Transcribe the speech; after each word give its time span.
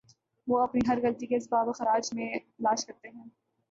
وہ 0.47 0.59
اپنی 0.59 0.81
ہر 0.87 0.97
غلطی 1.03 1.27
کے 1.27 1.35
اسباب 1.35 1.67
خارج 1.75 2.09
میں 2.13 2.33
تلاش 2.39 2.85
کرتے 2.85 3.09
ہیں۔ 3.09 3.29